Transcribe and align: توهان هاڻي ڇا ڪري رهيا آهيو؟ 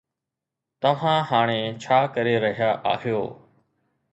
توهان 0.85 1.19
هاڻي 1.31 1.59
ڇا 1.83 1.99
ڪري 2.15 2.35
رهيا 2.45 2.71
آهيو؟ 2.93 3.21